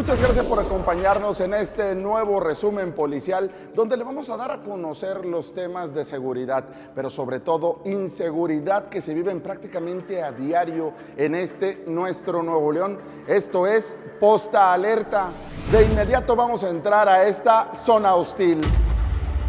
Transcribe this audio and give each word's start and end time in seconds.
Muchas 0.00 0.18
gracias 0.18 0.46
por 0.46 0.58
acompañarnos 0.58 1.40
en 1.40 1.52
este 1.52 1.94
nuevo 1.94 2.40
resumen 2.40 2.94
policial 2.94 3.50
donde 3.74 3.98
le 3.98 4.04
vamos 4.04 4.30
a 4.30 4.36
dar 4.38 4.50
a 4.50 4.62
conocer 4.62 5.26
los 5.26 5.52
temas 5.52 5.92
de 5.92 6.06
seguridad, 6.06 6.64
pero 6.94 7.10
sobre 7.10 7.40
todo 7.40 7.82
inseguridad 7.84 8.86
que 8.86 9.02
se 9.02 9.12
viven 9.12 9.42
prácticamente 9.42 10.22
a 10.22 10.32
diario 10.32 10.94
en 11.18 11.34
este 11.34 11.84
nuestro 11.86 12.42
Nuevo 12.42 12.72
León. 12.72 12.98
Esto 13.26 13.66
es 13.66 13.94
Posta 14.18 14.72
Alerta. 14.72 15.28
De 15.70 15.84
inmediato 15.84 16.34
vamos 16.34 16.64
a 16.64 16.70
entrar 16.70 17.06
a 17.06 17.24
esta 17.26 17.74
zona 17.74 18.14
hostil. 18.14 18.62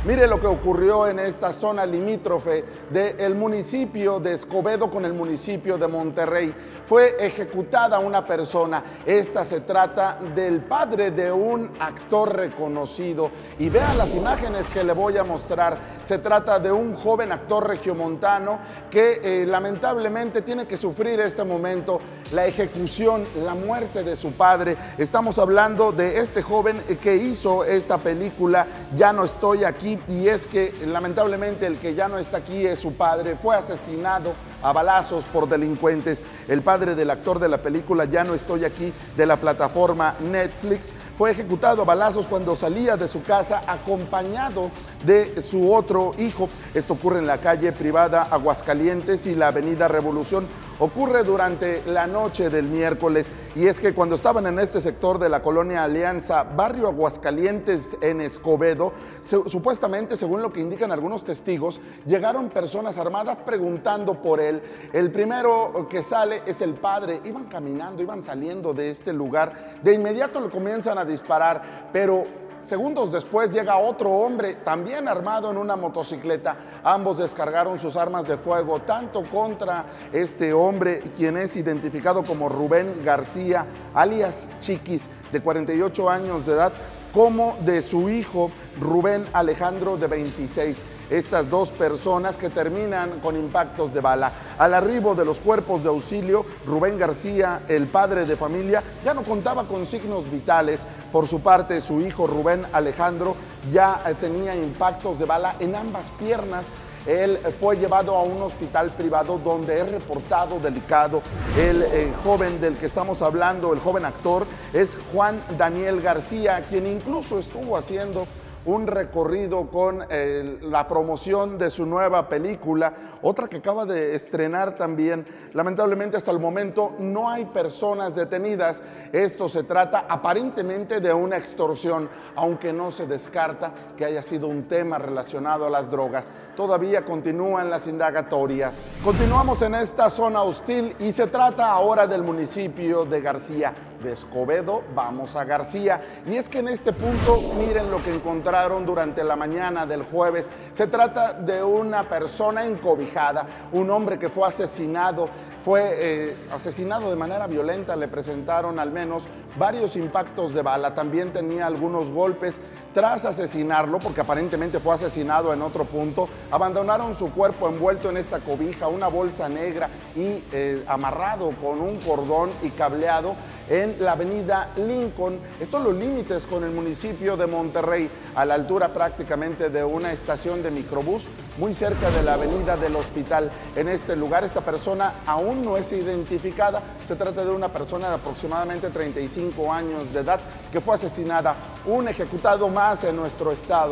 Mire 0.04 0.26
lo 0.26 0.40
que 0.40 0.48
ocurrió 0.48 1.06
en 1.06 1.20
esta 1.20 1.54
zona 1.54 1.86
limítrofe 1.86 2.66
del 2.90 3.36
municipio 3.36 4.20
de 4.20 4.34
Escobedo 4.34 4.90
con 4.90 5.06
el 5.06 5.14
municipio 5.14 5.78
de 5.78 5.88
Monterrey. 5.88 6.56
Fue 6.84 7.18
ejecutada 7.20 8.00
una 8.00 8.26
persona. 8.26 8.84
Esta 9.06 9.46
se 9.46 9.60
trata 9.60 10.18
del 10.34 10.62
padre 10.62 11.12
de 11.12 11.32
un 11.32 11.70
actor 11.80 12.36
reconocido. 12.36 13.30
Y 13.60 13.70
vean 13.70 13.96
las 13.96 14.16
imágenes 14.16 14.70
que 14.70 14.84
le 14.84 14.94
voy 14.94 15.18
a 15.18 15.24
mostrar. 15.24 15.78
Se 16.02 16.18
trata 16.18 16.58
de 16.58 16.72
un 16.72 16.96
joven 16.96 17.32
actor 17.32 17.68
regiomontano 17.68 18.58
que 18.90 19.22
eh, 19.24 19.46
lamentablemente 19.46 20.42
tiene 20.42 20.66
que 20.66 20.78
sufrir 20.78 21.20
este 21.20 21.44
momento 21.44 22.02
la 22.32 22.48
ejecución, 22.48 23.26
la 23.44 23.54
muerte 23.54 24.04
de 24.04 24.18
su 24.18 24.32
padre. 24.32 24.78
Estamos 24.98 25.38
hablando 25.38 25.92
de 25.92 26.18
este 26.18 26.42
joven 26.42 26.82
que 27.00 27.18
hizo 27.18 27.64
esta 27.64 28.00
película, 28.00 28.66
Ya 28.96 29.14
no 29.14 29.26
estoy 29.26 29.64
aquí 29.64 29.91
y 30.08 30.28
es 30.28 30.48
que 30.48 30.74
lamentablemente 30.86 31.66
el 31.66 31.80
que 31.80 31.96
ya 31.96 32.08
no 32.08 32.18
está 32.18 32.38
aquí 32.38 32.66
es 32.66 32.80
su 32.80 32.94
padre. 32.94 33.36
Fue 33.36 33.56
asesinado 33.56 34.34
a 34.62 34.72
balazos 34.74 35.26
por 35.26 35.48
delincuentes. 35.48 36.22
El 36.48 36.62
padre 36.62 36.96
del 36.96 37.10
actor 37.10 37.40
de 37.40 37.50
la 37.50 37.62
película 37.62 38.06
Ya 38.06 38.24
no 38.24 38.34
estoy 38.34 38.66
aquí 38.66 38.94
de 39.18 39.26
la 39.26 39.38
plataforma 39.38 40.16
Netflix 40.20 40.92
fue 41.18 41.32
ejecutado 41.32 41.82
a 41.82 41.86
balazos 41.86 42.28
cuando 42.28 42.56
salía 42.56 42.98
de 42.98 43.08
su 43.08 43.22
casa 43.24 43.62
acompañado 43.68 44.72
de 45.06 45.42
su 45.42 45.74
otro 45.74 46.12
hijo. 46.18 46.50
Esto 46.74 46.94
ocurre 46.94 47.20
en 47.20 47.28
la 47.28 47.40
calle 47.40 47.72
privada 47.72 48.24
Aguascalientes 48.24 49.26
y 49.26 49.36
la 49.36 49.48
avenida 49.48 49.88
Revolución. 49.88 50.48
Ocurre 50.82 51.24
durante 51.24 51.84
la 51.86 52.08
noche 52.08 52.50
del 52.50 52.68
miércoles 52.68 53.28
y 53.56 53.68
es 53.68 53.80
que 53.80 53.94
cuando 53.94 54.16
estaban 54.16 54.48
en 54.48 54.58
este 54.58 54.82
sector 54.82 55.20
de 55.20 55.30
la 55.30 55.44
colonia 55.44 55.84
Alianza, 55.84 56.42
barrio 56.42 56.88
Aguascalientes 56.88 57.96
en 58.02 58.20
Escobedo, 58.20 58.92
supuestamente, 59.22 60.18
según 60.18 60.42
lo 60.42 60.52
que 60.52 60.60
indican 60.60 60.92
algunos 60.92 61.24
testigos, 61.24 61.80
llegaron 62.08 62.50
personas 62.50 62.98
armadas 62.98 63.38
preguntando 63.46 64.24
por 64.24 64.40
él. 64.40 64.60
El 64.92 65.12
primero 65.12 65.88
que 65.88 66.02
sale 66.02 66.42
es 66.48 66.62
el 66.62 66.74
padre. 66.74 67.22
Iban 67.26 67.46
caminando, 67.46 68.02
iban 68.02 68.24
saliendo 68.24 68.74
de 68.74 68.90
este 68.90 69.14
lugar. 69.14 69.76
De 69.84 69.94
inmediato 69.94 70.42
le 70.42 70.50
comienzan 70.50 70.98
a 70.98 71.06
disparar, 71.06 71.90
pero 71.94 72.24
Segundos 72.64 73.12
después 73.12 73.50
llega 73.50 73.78
otro 73.78 74.12
hombre, 74.12 74.54
también 74.54 75.08
armado 75.08 75.50
en 75.50 75.58
una 75.58 75.76
motocicleta. 75.76 76.58
Ambos 76.84 77.18
descargaron 77.18 77.80
sus 77.80 77.96
armas 77.96 78.28
de 78.28 78.38
fuego, 78.38 78.80
tanto 78.82 79.24
contra 79.24 79.86
este 80.14 80.54
hombre, 80.54 81.02
quien 81.18 81.38
es 81.38 81.56
identificado 81.56 82.24
como 82.24 82.50
Rubén 82.50 83.04
García, 83.04 83.66
alias 83.96 84.48
Chiquis, 84.60 85.10
de 85.32 85.42
48 85.42 86.08
años 86.08 86.46
de 86.46 86.54
edad, 86.54 86.72
como 87.12 87.58
de 87.62 87.82
su 87.82 88.10
hijo 88.10 88.52
Rubén 88.80 89.26
Alejandro 89.34 89.98
de 89.98 90.06
26. 90.06 90.84
Estas 91.12 91.50
dos 91.50 91.72
personas 91.72 92.38
que 92.38 92.50
terminan 92.50 93.20
con 93.20 93.36
impactos 93.36 93.94
de 93.94 94.00
bala. 94.00 94.32
Al 94.58 94.74
arribo 94.74 95.14
de 95.14 95.26
los 95.26 95.40
cuerpos 95.40 95.84
de 95.84 95.90
auxilio, 95.90 96.46
Rubén 96.66 96.98
García, 96.98 97.64
el 97.68 97.88
padre 97.88 98.26
de 98.26 98.36
familia, 98.36 98.82
ya 99.06 99.14
no 99.14 99.24
contaba 99.24 99.68
con 99.68 99.86
signos 99.86 100.32
vitales. 100.32 100.86
Por 101.12 101.28
su 101.28 101.42
parte, 101.42 101.82
su 101.82 102.02
hijo 102.02 102.26
Rubén 102.26 102.66
Alejandro 102.72 103.36
ya 103.72 104.02
tenía 104.20 104.56
impactos 104.56 105.20
de 105.20 105.26
bala 105.26 105.56
en 105.60 105.76
ambas 105.76 106.12
piernas 106.12 106.72
él 107.06 107.40
fue 107.60 107.78
llevado 107.78 108.16
a 108.16 108.22
un 108.22 108.42
hospital 108.44 108.92
privado 108.92 109.40
donde 109.40 109.80
es 109.80 109.90
reportado 109.90 110.60
delicado. 110.60 111.22
El 111.58 111.82
eh, 111.82 112.14
joven 112.24 112.62
del 112.62 112.78
que 112.78 112.86
estamos 112.86 113.22
hablando, 113.22 113.74
el 113.74 113.80
joven 113.80 114.06
actor, 114.06 114.46
es 114.72 114.98
Juan 115.12 115.44
Daniel 115.58 116.00
García, 116.00 116.62
quien 116.70 116.86
incluso 116.86 117.40
estuvo 117.40 117.76
haciendo 117.76 118.28
un 118.66 118.86
recorrido 118.86 119.70
con 119.70 120.06
eh, 120.10 120.60
la 120.62 120.88
promoción 120.88 121.58
de 121.58 121.70
su 121.70 121.86
nueva 121.86 122.30
película, 122.30 122.94
otra 123.22 123.48
que 123.48 123.58
acaba 123.58 123.86
de 123.86 124.16
estrenar 124.16 124.76
también. 124.76 125.26
Lamentablemente 125.54 126.18
hasta 126.18 126.32
el 126.32 126.40
momento 126.40 126.94
no 127.00 127.30
hay 127.30 127.46
personas 127.46 128.16
detenidas. 128.16 128.82
Esto 129.12 129.50
se 129.50 129.64
trata 129.64 130.06
aparentemente 130.08 131.00
de 131.00 131.14
una 131.14 131.38
extorsión, 131.38 132.10
aunque 132.36 132.72
no 132.72 132.92
se 132.92 133.08
descarta 133.08 133.74
que 133.98 134.06
haya 134.06 134.24
sido 134.24 134.48
un 134.48 134.68
tema 134.68 135.00
relacionado 135.00 135.66
a 135.66 135.70
las 135.70 135.90
drogas. 135.90 136.30
Todavía 136.56 137.04
continúan 137.04 137.70
las 137.70 137.88
indagatorias. 137.88 138.88
Continuamos 139.04 139.62
en 139.62 139.76
esta 139.76 140.10
zona 140.10 140.44
hostil 140.44 140.96
y 141.00 141.12
se 141.12 141.28
trata 141.28 141.72
ahora 141.72 142.06
del 142.06 142.22
municipio 142.22 143.06
de 143.06 143.22
García 143.22 143.74
de 144.02 144.14
Escobedo, 144.14 144.84
vamos 144.94 145.36
a 145.36 145.46
García. 145.46 146.02
Y 146.26 146.36
es 146.36 146.50
que 146.50 146.60
en 146.60 146.68
este 146.68 146.94
punto, 146.94 147.40
miren 147.58 147.90
lo 147.92 148.04
que 148.04 148.14
encontraron 148.14 148.86
durante 148.86 149.24
la 149.24 149.36
mañana 149.36 149.86
del 149.86 150.04
jueves. 150.04 150.50
Se 150.74 150.88
trata 150.88 151.34
de 151.34 151.64
una 151.64 152.08
persona 152.08 152.66
encobijada, 152.66 153.46
un 153.72 153.90
hombre 153.90 154.20
que 154.20 154.30
fue 154.30 154.48
asesinado 154.48 155.30
fue 155.62 155.92
eh, 156.00 156.38
asesinado 156.52 157.10
de 157.12 157.16
manera 157.16 157.46
violenta, 157.46 157.96
le 157.96 158.08
presentaron 158.08 158.80
al 158.80 158.92
menos 158.92 159.28
varios 159.58 159.96
impactos 159.96 160.54
de 160.54 160.62
bala, 160.62 160.94
también 160.94 161.34
tenía 161.34 161.66
algunos 161.66 162.12
golpes 162.12 162.60
tras 162.94 163.26
asesinarlo, 163.26 164.00
porque 164.00 164.22
aparentemente 164.22 164.80
fue 164.80 164.94
asesinado 164.94 165.54
en 165.54 165.62
otro 165.62 165.86
punto, 165.86 166.28
abandonaron 166.50 167.16
su 167.16 167.32
cuerpo 167.32 167.70
envuelto 167.70 168.10
en 168.10 168.18
esta 168.18 168.40
cobija, 168.40 168.88
una 168.88 169.08
bolsa 169.08 169.48
negra 169.48 169.90
y 170.16 170.44
eh, 170.52 170.84
amarrado 170.88 171.52
con 171.62 171.80
un 171.80 171.98
cordón 171.98 172.52
y 172.62 172.72
cableado 172.72 173.36
en 173.70 173.96
la 174.04 174.14
avenida 174.14 174.72
Lincoln. 174.76 175.40
Estos 175.60 175.82
los 175.82 175.96
límites 175.96 176.46
con 176.46 176.64
el 176.66 176.72
municipio 176.72 177.38
de 177.38 177.48
Monterrey, 177.48 178.10
a 178.36 178.46
la 178.46 178.56
altura 178.56 178.92
prácticamente 178.94 179.70
de 179.70 179.84
una 179.84 180.12
estación 180.12 180.62
de 180.62 180.72
microbús, 180.72 181.28
muy 181.58 181.74
cerca 181.74 182.10
de 182.12 182.24
la 182.24 182.34
avenida 182.34 182.76
del 182.76 182.96
hospital. 182.98 183.50
En 183.76 183.88
este 183.88 184.18
lugar, 184.18 184.44
esta 184.44 184.62
persona 184.62 185.22
aún 185.26 185.62
no 185.62 185.78
es 185.78 185.92
identificada. 185.94 186.82
Se 187.08 187.16
trata 187.16 187.46
de 187.46 187.52
una 187.52 187.70
persona 187.70 188.10
de 188.10 188.16
aproximadamente 188.16 188.90
35 188.90 189.41
años 189.72 190.14
de 190.14 190.20
edad 190.20 190.40
que 190.72 190.82
fue 190.82 190.96
asesinada. 190.96 191.56
Un 191.86 192.08
ejecutado 192.08 192.70
más 192.70 193.04
en 193.04 193.16
nuestro 193.16 193.52
estado. 193.52 193.92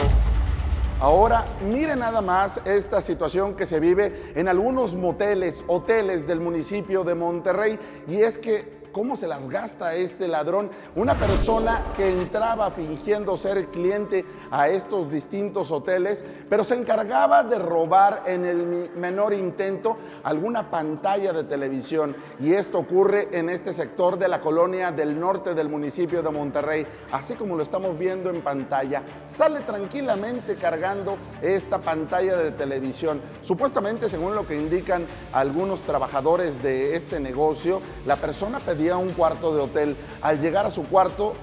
Ahora, 0.99 1.45
mire 1.61 1.95
nada 1.95 2.21
más 2.21 2.59
esta 2.65 2.99
situación 2.99 3.55
que 3.55 3.65
se 3.65 3.79
vive 3.79 4.33
en 4.35 4.49
algunos 4.49 4.95
moteles, 4.95 5.63
hoteles 5.67 6.27
del 6.27 6.41
municipio 6.41 7.03
de 7.05 7.15
Monterrey, 7.15 7.79
y 8.07 8.17
es 8.17 8.37
que 8.37 8.78
¿Cómo 8.91 9.15
se 9.15 9.27
las 9.27 9.47
gasta 9.49 9.93
este 9.93 10.27
ladrón? 10.27 10.71
Una 10.95 11.13
persona 11.13 11.79
que 11.95 12.11
entraba 12.11 12.71
fingiendo 12.71 13.37
ser 13.37 13.67
cliente 13.67 14.25
a 14.49 14.67
estos 14.67 15.11
distintos 15.11 15.71
hoteles, 15.71 16.25
pero 16.49 16.63
se 16.63 16.73
encargaba 16.73 17.43
de 17.43 17.59
robar 17.59 18.23
en 18.25 18.45
el 18.45 18.89
menor 18.95 19.33
intento 19.33 19.97
alguna 20.23 20.71
pantalla 20.71 21.33
de 21.33 21.43
televisión. 21.43 22.15
Y 22.39 22.53
esto 22.53 22.79
ocurre 22.79 23.29
en 23.31 23.49
este 23.49 23.73
sector 23.73 24.17
de 24.17 24.27
la 24.27 24.41
colonia 24.41 24.91
del 24.91 25.19
norte 25.19 25.53
del 25.53 25.69
municipio 25.69 26.23
de 26.23 26.31
Monterrey, 26.31 26.87
así 27.11 27.35
como 27.35 27.55
lo 27.55 27.61
estamos 27.61 27.97
viendo 27.97 28.31
en 28.31 28.41
pantalla. 28.41 29.03
Sale 29.27 29.59
tranquilamente 29.59 30.55
cargando 30.55 31.17
esta 31.43 31.77
pantalla 31.77 32.37
de 32.37 32.51
televisión. 32.51 33.21
Supuestamente, 33.43 34.09
según 34.09 34.33
lo 34.33 34.47
que 34.47 34.57
indican 34.57 35.05
algunos 35.31 35.81
trabajadores 35.81 36.63
de 36.63 36.95
este 36.95 37.19
negocio, 37.19 37.81
la 38.07 38.15
persona 38.15 38.59
pedía 38.59 38.78
un 38.97 39.09
cuarto 39.09 39.53
de 39.53 39.61
hotel. 39.61 39.97
Al 40.21 40.39
llegar 40.39 40.65
a 40.65 40.69
su 40.71 40.87
cuarto, 40.87 41.33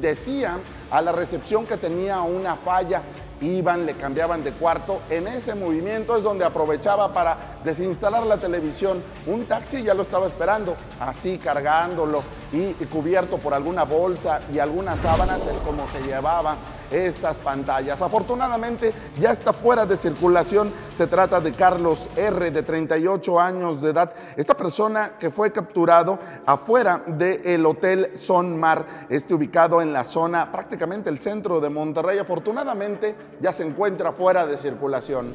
decía 0.00 0.58
a 0.90 1.02
la 1.02 1.12
recepción 1.12 1.66
que 1.66 1.76
tenía 1.76 2.20
una 2.22 2.56
falla 2.56 3.02
iban, 3.40 3.86
le 3.86 3.96
cambiaban 3.96 4.42
de 4.42 4.52
cuarto. 4.52 5.00
En 5.10 5.26
ese 5.26 5.54
movimiento 5.54 6.16
es 6.16 6.22
donde 6.22 6.44
aprovechaba 6.44 7.12
para 7.12 7.58
desinstalar 7.64 8.24
la 8.24 8.38
televisión. 8.38 9.02
Un 9.26 9.46
taxi 9.46 9.82
ya 9.82 9.94
lo 9.94 10.02
estaba 10.02 10.26
esperando, 10.26 10.76
así 11.00 11.38
cargándolo 11.38 12.22
y, 12.52 12.72
cubierto 12.86 13.38
por 13.38 13.52
alguna 13.52 13.84
bolsa 13.84 14.40
y 14.52 14.58
algunas 14.58 15.00
sábanas 15.00 15.44
es 15.46 15.58
como 15.58 15.86
se 15.86 16.00
llevaba 16.00 16.56
estas 16.90 17.38
pantallas. 17.38 18.00
Afortunadamente 18.00 18.92
ya 19.18 19.32
está 19.32 19.52
fuera 19.52 19.86
de 19.86 19.96
circulación. 19.96 20.72
Se 20.94 21.06
trata 21.06 21.40
de 21.40 21.52
Carlos 21.52 22.08
R, 22.16 22.50
de 22.50 22.62
38 22.62 23.40
años 23.40 23.80
de 23.82 23.90
edad. 23.90 24.14
Esta 24.36 24.56
persona 24.56 25.14
que 25.18 25.30
fue 25.30 25.52
capturado 25.52 26.18
afuera 26.46 27.02
del 27.06 27.66
Hotel 27.66 28.12
Son 28.14 28.58
Mar, 28.58 29.06
este 29.08 29.34
ubicado 29.34 29.82
en 29.82 29.92
la 29.92 30.04
zona, 30.04 30.52
prácticamente 30.52 31.10
el 31.10 31.18
centro 31.18 31.60
de 31.60 31.70
Monterrey. 31.70 32.18
Afortunadamente 32.18 33.14
ya 33.40 33.52
se 33.52 33.64
encuentra 33.64 34.12
fuera 34.12 34.46
de 34.46 34.56
circulación. 34.56 35.32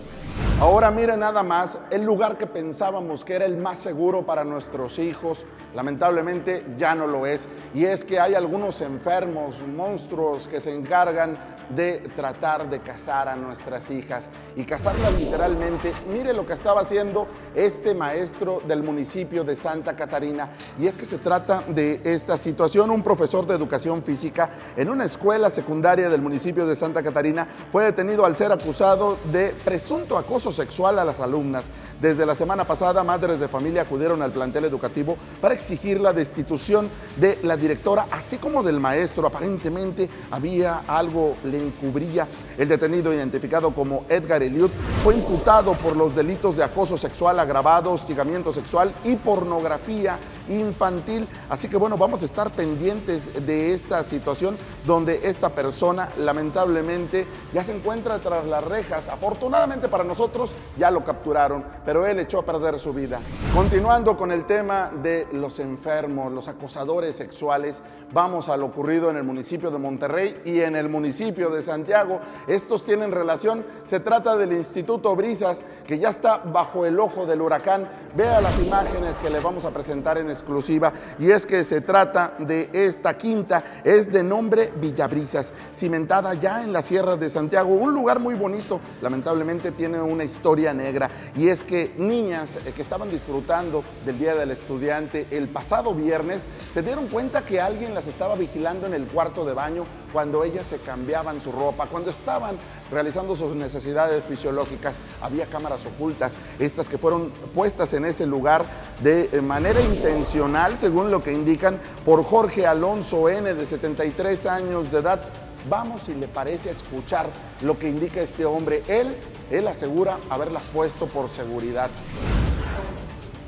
Ahora 0.60 0.92
mire 0.92 1.18
nada 1.18 1.42
más 1.42 1.80
el 1.90 2.04
lugar 2.04 2.38
que 2.38 2.46
pensábamos 2.46 3.26
que 3.26 3.34
era 3.34 3.46
el 3.46 3.58
más 3.58 3.80
seguro 3.80 4.26
para 4.26 4.44
nuestros 4.44 5.00
hijos, 5.00 5.44
lamentablemente 5.74 6.64
ya 6.78 6.94
no 6.94 7.08
lo 7.08 7.26
es. 7.26 7.48
Y 7.74 7.86
es 7.86 8.04
que 8.04 8.20
hay 8.20 8.36
algunos 8.36 8.82
enfermos, 8.82 9.64
monstruos 9.68 10.46
que 10.46 10.62
se 10.62 10.72
encargan 10.76 11.38
de 11.76 12.00
tratar 12.16 12.70
de 12.70 12.80
casar 12.80 13.28
a 13.28 13.36
nuestras 13.36 13.90
hijas 13.90 14.30
y 14.56 14.64
casarlas 14.64 15.14
literalmente. 15.14 15.94
Mire 16.12 16.34
lo 16.34 16.46
que 16.46 16.54
estaba 16.54 16.82
haciendo 16.82 17.28
este 17.56 17.96
maestro 17.96 18.62
del 18.68 18.84
municipio 18.84 19.44
de 19.44 19.56
Santa 19.56 19.96
Catarina 19.96 20.52
y 20.80 20.88
es 20.88 20.98
que 20.98 21.06
se 21.06 21.18
trata 21.18 21.64
de 21.68 22.02
esta 22.04 22.38
situación. 22.38 22.90
Un 22.90 23.04
profesor 23.04 23.46
de 23.46 23.56
educación 23.56 24.02
física 24.04 24.50
en 24.76 24.90
una 24.90 25.06
escuela 25.06 25.50
secundaria 25.50 26.10
del 26.10 26.22
municipio 26.22 26.66
de 26.66 26.76
Santa 26.76 27.04
Catarina 27.04 27.48
fue 27.72 27.86
detenido 27.86 28.26
al 28.26 28.36
ser 28.36 28.52
acusado 28.52 29.18
de 29.32 29.54
presunto 29.64 30.18
acoso 30.18 30.52
sexual 30.52 31.00
a 31.00 31.06
las 31.06 31.20
alumnas. 31.20 31.66
Desde 32.02 32.26
la 32.26 32.36
semana 32.36 32.66
pasada, 32.66 33.04
madres 33.04 33.40
de 33.40 33.48
familia 33.48 33.84
acudieron 33.84 34.22
al 34.22 34.32
plantel 34.32 34.66
educativo 34.66 35.18
para 35.40 35.54
exigir 35.54 36.00
la 36.00 36.14
destitución 36.14 36.90
de 37.18 37.40
la 37.44 37.56
directora, 37.56 38.08
así 38.12 38.38
como 38.38 38.64
del 38.64 38.80
maestro. 38.80 39.28
Aparentemente 39.28 40.10
había 40.32 40.80
algo 40.88 41.36
le 41.44 41.61
encubría. 41.62 42.28
El 42.58 42.68
detenido, 42.68 43.13
identificado 43.13 43.74
como 43.74 44.06
Edgar 44.10 44.44
Eliud, 44.44 44.72
fue 45.04 45.16
imputado 45.16 45.74
por 45.74 45.96
los 45.96 46.16
delitos 46.16 46.58
de 46.58 46.63
acoso 46.63 46.98
sexual 46.98 47.40
agravado, 47.40 47.92
hostigamiento 47.92 48.52
sexual 48.52 48.94
y 49.04 49.16
pornografía 49.16 50.19
infantil. 50.50 51.28
Así 51.50 51.68
que 51.68 51.78
bueno, 51.78 51.98
vamos 51.98 52.22
a 52.22 52.25
estar 52.25 52.52
pendientes 52.52 53.30
de 53.46 53.74
esta 53.74 54.04
situación 54.04 54.58
donde 54.86 55.22
esta 55.24 55.50
persona 55.50 56.10
lamentablemente 56.18 57.28
ya 57.54 57.63
se 57.63 57.75
encuentra 57.75 58.19
tras 58.19 58.46
las 58.46 58.63
rejas. 58.63 59.10
Afortunadamente 59.10 59.88
para 59.88 60.04
nosotros 60.04 60.52
ya 60.78 60.92
lo 60.92 61.04
capturaron, 61.04 61.63
pero 61.86 62.06
él 62.06 62.19
echó 62.19 62.40
a 62.40 62.46
perder 62.46 62.80
su 62.80 62.94
vida. 62.94 63.19
Continuando 63.54 64.18
con 64.18 64.31
el 64.31 64.46
tema 64.46 64.92
de 65.02 65.28
los 65.31 65.60
enfermos, 65.60 66.31
los 66.31 66.48
acosadores 66.48 67.16
sexuales, 67.16 67.81
vamos 68.12 68.50
a 68.50 68.58
lo 68.58 68.66
ocurrido 68.66 69.10
en 69.10 69.18
el 69.18 69.24
municipio 69.24 69.69
de 69.69 69.78
Monterrey 69.78 70.42
y 70.46 70.62
en 70.62 70.75
el 70.75 70.90
municipio 70.90 71.50
de 71.51 71.62
Santiago. 71.62 72.19
Estos 72.48 72.86
tienen 72.86 73.12
relación, 73.12 73.65
se 73.83 74.00
trata 74.00 74.38
del 74.38 74.53
Instituto 74.53 75.15
Brisas, 75.15 75.63
que 75.86 76.00
ya 76.00 76.09
está 76.09 76.38
bajo 76.38 76.86
el 76.86 77.00
ojo 77.00 77.25
del 77.25 77.42
huracán. 77.42 77.88
Vea 78.15 78.42
las 78.42 78.59
imágenes 78.59 79.18
que 79.18 79.30
le 79.30 79.39
vamos 79.39 79.65
a 79.65 79.71
presentar 79.71 80.18
en 80.18 80.30
exclusiva. 80.30 80.94
Y 81.19 81.31
es 81.31 81.45
que 81.45 81.63
se 81.63 81.81
trata 81.81 82.33
de 82.39 82.69
esta 82.74 83.18
quinta, 83.18 83.81
es 83.83 84.12
de 84.12 84.24
nombre 84.24 84.71
Villabrisas, 84.75 85.53
cimentada 85.74 86.33
ya 86.33 86.63
en 86.63 86.74
la 86.74 86.81
Sierra 86.81 87.18
de 87.18 87.30
Santiago, 87.30 87.69
un 87.69 87.94
lugar 87.94 88.19
muy 88.19 88.36
bonito, 88.36 88.80
lamentablemente 89.01 89.71
tiene 89.71 90.01
una 90.01 90.24
historia 90.24 90.74
negra. 90.74 91.09
Y 91.36 91.48
es 91.48 91.63
que 91.63 91.94
niñas 91.98 92.57
eh, 92.65 92.74
que 92.74 92.81
estaban 92.81 93.09
disfrutando 93.09 93.83
del 94.06 94.19
Día 94.19 94.36
del 94.36 94.51
Estudiante 94.51 95.27
el 95.31 95.48
pasado 95.50 95.94
viernes 95.94 96.45
se 96.71 96.81
dieron 96.81 97.07
cuenta 97.07 97.45
que 97.45 97.59
alguien 97.59 97.94
las 97.94 98.07
estaba 98.07 98.36
vigilando 98.36 98.88
en 98.88 98.94
el 98.94 99.07
cuarto 99.07 99.45
de 99.45 99.53
baño 99.53 99.86
cuando 100.12 100.44
ellas 100.44 100.68
se 100.68 100.80
cambiaban 100.80 101.31
su 101.39 101.51
ropa, 101.51 101.88
cuando 101.88 102.10
estaban 102.10 102.57
realizando 102.92 103.36
sus 103.36 103.56
necesidades 103.56 104.25
fisiológicas, 104.25 105.00
había 105.22 105.45
cámaras 105.45 105.86
ocultas, 105.86 106.36
estas 106.60 106.89
que 106.89 106.98
fueron 106.98 107.30
puestas 107.54 107.94
en 107.94 108.06
ese 108.06 108.25
lugar 108.25 108.66
de 109.01 109.30
eh, 109.31 109.42
manera 109.42 109.80
intencional, 109.81 110.78
según 110.78 111.12
lo 111.12 111.22
que 111.22 111.31
indican, 111.31 111.80
por 112.04 112.24
Jorge 112.24 112.66
Alonso 112.68 113.30
N, 113.30 113.54
de 113.54 113.66
73 113.66 114.45
años 114.48 114.92
de 114.92 115.00
edad. 115.00 115.22
Vamos, 115.69 116.01
si 116.01 116.16
le 116.16 116.28
parece, 116.28 116.72
escuchar 116.72 117.30
lo 117.62 117.77
que 117.77 117.88
indica 117.88 118.22
este 118.22 118.45
hombre. 118.45 118.81
Él, 118.88 119.16
él 119.51 119.68
asegura 119.68 120.18
haberlas 120.30 120.63
puesto 120.74 121.06
por 121.06 121.30
seguridad. 121.30 121.89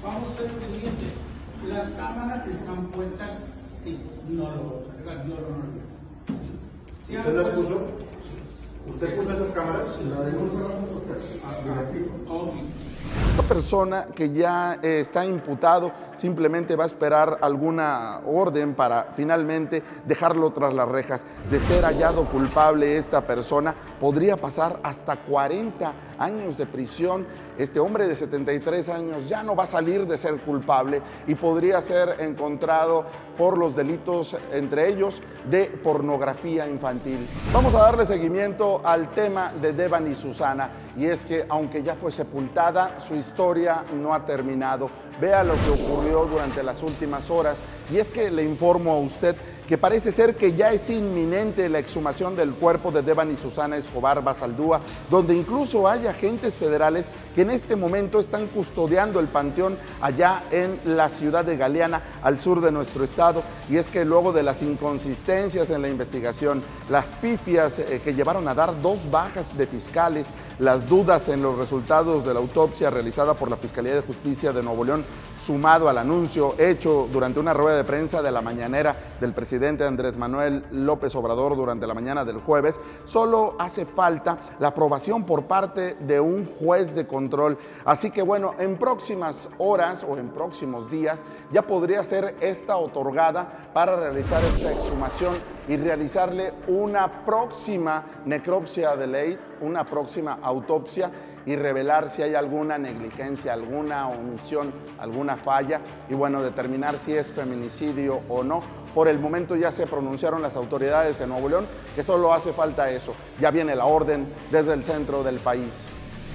Vamos 0.04 0.30
a 0.30 0.34
hacer 0.34 0.52
lo 0.52 0.76
siguiente. 0.76 1.06
Las 1.68 1.90
cámaras 1.92 2.46
están 2.46 2.88
puestas, 2.88 3.40
sí, 3.84 4.00
no 4.30 4.52
lo 4.52 4.84
¿Usted 7.10 7.36
las 7.36 7.50
puso? 7.50 7.82
¿Usted 8.88 9.16
puso 9.16 9.34
esas 9.34 9.50
cámaras? 9.50 9.88
Esta 13.30 13.44
persona 13.44 14.08
que 14.16 14.32
ya 14.32 14.80
eh, 14.82 15.00
está 15.00 15.26
imputado 15.26 15.92
simplemente 16.16 16.76
va 16.76 16.84
a 16.84 16.88
esperar 16.88 17.40
alguna 17.42 18.22
orden 18.26 18.76
para 18.76 19.14
finalmente 19.16 19.82
dejarlo 20.06 20.52
tras 20.52 20.74
las 20.74 20.88
rejas. 20.88 21.26
De 21.50 21.60
ser 21.60 21.84
hallado 21.84 22.26
culpable 22.26 22.98
esta 22.98 23.22
persona, 23.22 23.74
podría 24.00 24.38
pasar 24.38 24.80
hasta 24.84 25.16
40 25.16 25.94
años 26.20 26.58
de 26.58 26.66
prisión. 26.66 27.26
Este 27.58 27.80
hombre 27.80 28.08
de 28.08 28.16
73 28.16 28.90
años 28.90 29.28
ya 29.28 29.44
no 29.44 29.56
va 29.56 29.64
a 29.64 29.68
salir 29.68 30.06
de 30.06 30.18
ser 30.18 30.38
culpable 30.42 31.02
y 31.28 31.36
podría 31.36 31.82
ser 31.82 32.18
encontrado 32.20 33.06
por 33.38 33.58
los 33.58 33.76
delitos, 33.76 34.38
entre 34.52 34.90
ellos, 34.90 35.22
de 35.50 35.66
pornografía 35.66 36.68
infantil. 36.68 37.28
Vamos 37.52 37.74
a 37.74 37.80
darle 37.80 38.06
seguimiento 38.06 38.82
al 38.84 39.12
tema 39.12 39.52
de 39.60 39.74
Devan 39.74 40.12
y 40.12 40.16
Susana, 40.16 40.70
es 41.08 41.24
que 41.24 41.46
aunque 41.50 41.84
ya 41.84 41.96
fue 41.96 42.12
sepultada, 42.12 43.00
su 43.00 43.16
historia 43.16 43.84
no 43.94 44.14
ha 44.14 44.26
terminado. 44.26 44.90
Vea 45.24 45.42
lo 45.42 45.54
que 45.54 45.70
ocurrió 45.70 46.26
durante 46.26 46.62
las 46.64 46.84
últimas 46.84 47.30
horas, 47.30 47.64
y 47.90 47.98
es 47.98 48.10
que 48.10 48.30
le 48.30 48.44
informo 48.44 48.92
a 48.92 49.00
usted 49.00 49.38
que 49.68 49.78
parece 49.78 50.12
ser 50.12 50.36
que 50.36 50.54
ya 50.54 50.72
es 50.72 50.90
inminente 50.90 51.70
la 51.70 51.80
exhumación 51.80 52.36
del 52.36 52.54
cuerpo 52.54 52.92
de 52.92 53.02
Devan 53.02 53.32
y 53.32 53.38
Susana 53.38 53.78
Escobar 53.78 54.24
Basaldúa, 54.24 54.82
donde 55.10 55.36
incluso 55.36 55.88
hay 55.88 56.08
agentes 56.08 56.54
federales 56.54 57.10
que 57.34 57.42
en 57.42 57.52
este 57.52 57.76
momento 57.76 58.20
están 58.20 58.48
custodiando 58.48 59.20
el 59.20 59.30
panteón 59.30 59.78
allá 60.02 60.44
en 60.52 60.80
la 60.86 61.10
ciudad 61.10 61.46
de 61.46 61.58
Galeana, 61.58 62.04
al 62.22 62.40
sur 62.40 62.62
de 62.62 62.72
nuestro 62.72 63.04
estado. 63.04 63.44
Y 63.70 63.78
es 63.78 63.88
que 63.88 64.06
luego 64.06 64.34
de 64.34 64.44
las 64.44 64.62
inconsistencias 64.62 65.70
en 65.70 65.82
la 65.82 65.90
investigación, 65.90 66.62
las 66.90 67.08
pifias 67.08 67.80
eh, 67.80 68.02
que 68.04 68.14
llevaron 68.14 68.48
a 68.48 68.54
dar 68.54 68.82
dos 68.82 69.10
bajas 69.10 69.58
de 69.58 69.66
fiscales, 69.66 70.28
las 70.60 70.88
dudas 70.88 71.30
en 71.30 71.42
los 71.42 71.58
resultados 71.58 72.26
de 72.26 72.34
la 72.34 72.40
autopsia 72.42 72.90
realizada 72.90 73.34
por 73.34 73.50
la 73.50 73.58
Fiscalía 73.58 73.96
de 73.96 74.02
Justicia 74.02 74.52
de 74.52 74.62
Nuevo 74.62 74.84
León, 74.84 75.06
sumado 75.38 75.90
al 75.90 75.98
anuncio 75.98 76.56
hecho 76.58 77.08
durante 77.12 77.40
una 77.40 77.54
rueda 77.54 77.78
de 77.78 77.84
prensa 77.84 78.22
de 78.22 78.32
la 78.32 78.42
mañanera 78.42 78.96
del 79.20 79.34
presidente 79.34 79.84
Andrés 79.84 80.16
Manuel 80.18 80.66
López 80.72 81.14
Obrador 81.16 81.56
durante 81.56 81.86
la 81.86 81.94
mañana 81.94 82.24
del 82.24 82.38
jueves, 82.38 82.80
solo 83.06 83.56
hace 83.60 83.86
falta 83.86 84.38
la 84.60 84.70
aprobación 84.70 85.26
por 85.26 85.46
parte 85.46 85.96
de 85.96 86.20
un 86.20 86.46
juez 86.46 86.96
de 86.96 87.06
control. 87.06 87.58
Así 87.84 88.12
que 88.12 88.22
bueno, 88.22 88.56
en 88.58 88.78
próximas 88.78 89.50
horas 89.58 90.06
o 90.08 90.18
en 90.18 90.30
próximos 90.30 90.90
días 90.90 91.26
ya 91.52 91.62
podría 91.64 92.04
ser 92.04 92.36
esta 92.40 92.78
otorgada 92.78 93.70
para 93.74 93.98
realizar 93.98 94.42
esta 94.44 94.72
exhumación 94.72 95.36
y 95.68 95.78
realizarle 95.78 96.54
una 96.68 97.26
próxima 97.26 98.06
necropsia 98.26 98.96
de 98.96 99.08
ley, 99.08 99.40
una 99.62 99.86
próxima 99.86 100.40
autopsia 100.42 101.12
y 101.46 101.56
revelar 101.56 102.10
si 102.10 102.22
hay 102.22 102.36
alguna 102.36 102.78
negligencia, 102.78 103.54
alguna 103.54 104.08
omisión, 104.08 104.74
alguna 105.00 105.38
falla 105.38 105.82
y 106.10 106.14
bueno, 106.14 106.42
determinar 106.42 106.98
si 106.98 107.14
es 107.14 107.28
feminicidio 107.28 108.22
o 108.30 108.44
no. 108.44 108.62
Por 108.94 109.08
el 109.08 109.20
momento 109.20 109.56
ya 109.56 109.72
se 109.72 109.88
pronunciaron 109.88 110.42
las 110.42 110.56
autoridades 110.56 111.20
en 111.20 111.30
Nuevo 111.30 111.50
León 111.50 111.68
que 111.96 112.04
solo 112.04 112.34
hace 112.34 112.54
falta 112.54 112.90
eso. 112.90 113.14
Ya 113.40 113.52
viene 113.52 113.76
la 113.76 113.86
orden 113.86 114.32
desde 114.52 114.74
el 114.74 114.84
centro 114.84 115.24
del 115.24 115.40
país. 115.40 115.84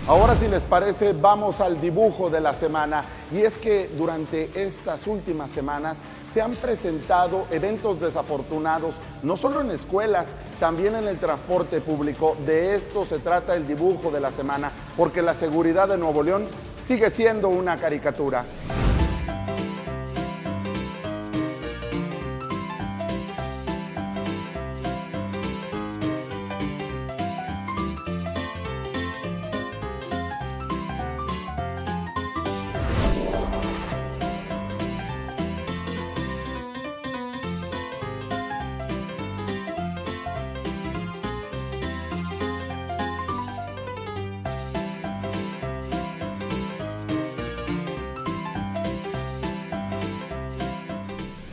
Ahora 0.07 0.35
si 0.35 0.49
les 0.49 0.65
parece, 0.65 1.13
vamos 1.13 1.61
al 1.61 1.81
dibujo 1.81 2.31
de 2.31 2.41
la 2.41 2.55
semana. 2.55 3.05
Y 3.31 3.41
es 3.41 3.59
que 3.59 3.89
durante 3.89 4.51
estas 4.55 5.07
últimas 5.07 5.51
semanas 5.51 6.03
se 6.31 6.43
han 6.43 6.53
presentado 6.53 7.47
eventos 7.51 8.01
desafortunados, 8.01 8.97
no 9.23 9.37
solo 9.37 9.61
en 9.61 9.71
escuelas, 9.71 10.35
también 10.61 10.95
en 10.95 11.09
el 11.09 11.19
transporte 11.19 11.81
público. 11.81 12.37
De 12.45 12.75
esto 12.75 13.05
se 13.05 13.19
trata 13.19 13.55
el 13.55 13.67
dibujo 13.67 14.11
de 14.11 14.21
la 14.21 14.33
semana, 14.33 14.73
porque 14.97 15.23
la 15.23 15.35
seguridad 15.35 15.89
de 15.89 15.99
Nuevo 15.99 16.23
León 16.23 16.47
sigue 16.81 17.11
siendo 17.11 17.49
una 17.49 17.77
caricatura. 17.77 18.45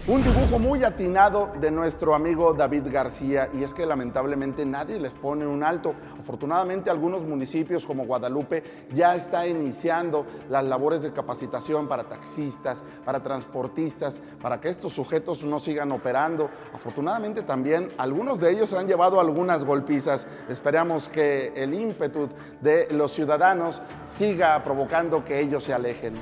Un 0.07 0.21
dibujo 0.21 0.59
muy 0.59 0.83
atinado 0.83 1.51
de 1.59 1.71
nuestro 1.71 2.13
amigo 2.13 2.53
David 2.53 2.89
García 2.91 3.50
y 3.51 3.63
es 3.63 3.74
que 3.74 3.88
lamentablemente 3.88 4.63
nadie 4.63 5.00
les 5.00 5.13
pone 5.13 5.47
un 5.47 5.63
alto. 5.63 5.95
Afortunadamente 6.19 6.91
algunos 6.91 7.24
municipios 7.24 7.88
como 7.88 8.05
Guadalupe 8.05 8.85
ya 8.93 9.15
está 9.15 9.47
iniciando 9.47 10.27
las 10.47 10.63
labores 10.63 11.01
de 11.01 11.12
capacitación 11.12 11.88
para 11.88 12.03
taxistas, 12.03 12.83
para 13.03 13.24
transportistas, 13.24 14.19
para 14.39 14.62
que 14.62 14.69
estos 14.69 14.93
sujetos 14.93 15.43
no 15.43 15.59
sigan 15.59 15.91
operando. 15.91 16.51
Afortunadamente 16.71 17.41
también 17.41 17.88
algunos 17.97 18.39
de 18.39 18.51
ellos 18.51 18.74
han 18.74 18.85
llevado 18.85 19.19
algunas 19.19 19.63
golpizas. 19.63 20.27
Esperamos 20.50 21.07
que 21.07 21.51
el 21.55 21.74
ímpetu 21.74 22.29
de 22.62 22.89
los 22.91 23.12
ciudadanos 23.12 23.81
siga 24.05 24.63
provocando 24.63 25.25
que 25.25 25.39
ellos 25.39 25.63
se 25.63 25.74
alejen. 25.74 26.13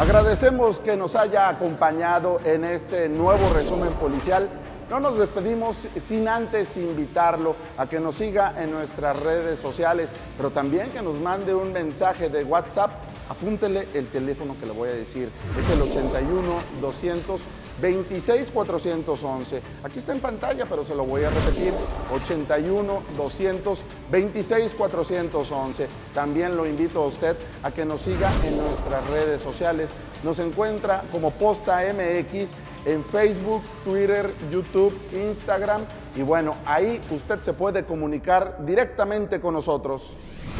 Agradecemos 0.00 0.80
que 0.80 0.96
nos 0.96 1.14
haya 1.14 1.50
acompañado 1.50 2.40
en 2.42 2.64
este 2.64 3.06
nuevo 3.06 3.52
resumen 3.52 3.92
policial. 3.92 4.48
No 4.88 4.98
nos 4.98 5.18
despedimos 5.18 5.88
sin 5.98 6.26
antes 6.26 6.78
invitarlo 6.78 7.54
a 7.76 7.86
que 7.86 8.00
nos 8.00 8.14
siga 8.14 8.54
en 8.56 8.70
nuestras 8.70 9.14
redes 9.20 9.60
sociales, 9.60 10.14
pero 10.38 10.50
también 10.50 10.90
que 10.90 11.02
nos 11.02 11.20
mande 11.20 11.54
un 11.54 11.70
mensaje 11.70 12.30
de 12.30 12.44
WhatsApp. 12.44 12.90
Apúntele 13.30 13.86
el 13.94 14.08
teléfono 14.08 14.58
que 14.58 14.66
le 14.66 14.72
voy 14.72 14.88
a 14.88 14.92
decir. 14.92 15.30
Es 15.56 15.70
el 15.70 15.80
81 15.80 16.42
200 16.80 17.42
26411. 17.80 19.62
Aquí 19.84 20.00
está 20.00 20.12
en 20.12 20.18
pantalla, 20.18 20.66
pero 20.68 20.82
se 20.82 20.96
lo 20.96 21.04
voy 21.04 21.22
a 21.22 21.30
repetir. 21.30 21.72
81 22.12 23.02
200 23.16 23.84
26411. 24.10 25.86
También 26.12 26.56
lo 26.56 26.66
invito 26.66 27.04
a 27.04 27.06
usted 27.06 27.36
a 27.62 27.70
que 27.70 27.84
nos 27.84 28.00
siga 28.00 28.28
en 28.44 28.58
nuestras 28.58 29.08
redes 29.08 29.40
sociales. 29.40 29.94
Nos 30.24 30.40
encuentra 30.40 31.04
como 31.12 31.30
Posta 31.30 31.82
MX 31.94 32.56
en 32.84 33.04
Facebook, 33.04 33.62
Twitter, 33.84 34.34
YouTube, 34.50 34.92
Instagram. 35.12 35.82
Y 36.16 36.22
bueno, 36.22 36.56
ahí 36.66 37.00
usted 37.12 37.38
se 37.42 37.52
puede 37.52 37.84
comunicar 37.84 38.56
directamente 38.66 39.40
con 39.40 39.54
nosotros. 39.54 40.14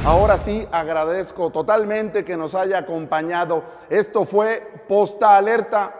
Ahora 0.07 0.39
sí, 0.39 0.67
agradezco 0.73 1.51
totalmente 1.51 2.25
que 2.25 2.35
nos 2.35 2.55
haya 2.55 2.79
acompañado. 2.79 3.65
Esto 3.91 4.25
fue 4.25 4.85
Posta 4.89 5.37
Alerta. 5.37 5.95